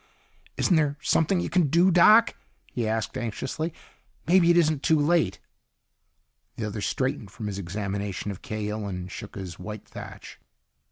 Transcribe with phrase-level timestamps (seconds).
[0.57, 2.33] "Isn't there something you can do, Doc?"
[2.71, 3.71] he asked anxiously.
[4.25, 5.39] "Maybe it isn't too late."
[6.55, 10.39] The other straightened from his examination of Cahill and shook his white thatch.